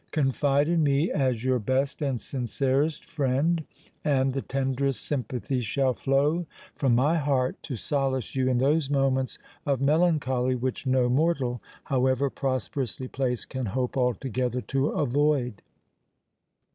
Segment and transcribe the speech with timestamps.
[0.09, 6.95] Confide in me as your best and sincerest friend—and the tenderest sympathy shall flow from
[6.95, 13.07] my heart to solace you in those moments of melancholy which no mortal, however prosperously
[13.09, 15.61] placed, can hope altogether to avoid.